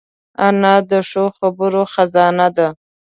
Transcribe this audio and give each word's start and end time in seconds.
انا 0.47 0.75
د 0.89 0.91
ښو 1.09 1.25
خبرو 1.37 1.83
خزانه 1.93 2.47
ده 2.57 2.67